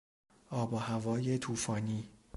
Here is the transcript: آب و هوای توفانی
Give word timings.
آب 0.49 0.73
و 0.73 0.77
هوای 0.77 1.37
توفانی 1.37 2.09